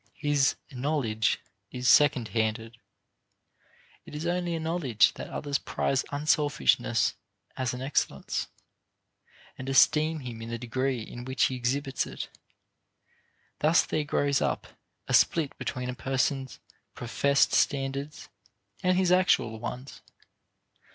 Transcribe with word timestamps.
His 0.17 0.55
"knowledge" 0.71 1.41
is 1.69 1.87
second 1.87 2.29
handed; 2.29 2.79
it 4.03 4.15
is 4.15 4.25
only 4.25 4.55
a 4.55 4.59
knowledge 4.59 5.13
that 5.13 5.29
others 5.29 5.59
prize 5.59 6.03
unselfishness 6.11 7.13
as 7.55 7.75
an 7.75 7.83
excellence, 7.83 8.47
and 9.59 9.69
esteem 9.69 10.21
him 10.21 10.41
in 10.41 10.49
the 10.49 10.57
degree 10.57 11.01
in 11.03 11.23
which 11.23 11.43
he 11.43 11.55
exhibits 11.55 12.07
it. 12.07 12.29
Thus 13.59 13.85
there 13.85 14.03
grows 14.03 14.41
up 14.41 14.65
a 15.07 15.13
split 15.13 15.55
between 15.59 15.87
a 15.87 15.93
person's 15.93 16.59
professed 16.95 17.53
standards 17.53 18.27
and 18.81 18.97
his 18.97 19.11
actual 19.11 19.59
ones. 19.59 20.01